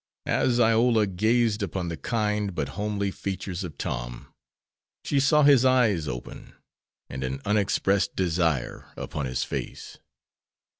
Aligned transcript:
As 0.25 0.59
Iola 0.59 1.05
gazed 1.05 1.61
upon 1.61 1.89
the 1.89 1.95
kind 1.95 2.55
but 2.55 2.69
homely 2.69 3.11
features 3.11 3.63
of 3.63 3.77
Tom, 3.77 4.33
she 5.05 5.19
saw 5.19 5.43
his 5.43 5.63
eyes 5.63 6.07
open 6.07 6.55
and 7.07 7.23
an 7.23 7.39
unexpressed 7.45 8.15
desire 8.15 8.91
upon 8.97 9.27
his 9.27 9.43
face. 9.43 9.99